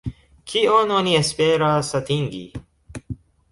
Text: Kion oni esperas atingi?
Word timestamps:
Kion 0.53 0.93
oni 1.01 1.13
esperas 1.19 1.93
atingi? 2.01 2.43